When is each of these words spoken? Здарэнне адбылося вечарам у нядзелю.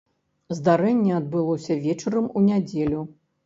Здарэнне 0.59 1.11
адбылося 1.19 1.79
вечарам 1.87 2.33
у 2.37 2.47
нядзелю. 2.51 3.09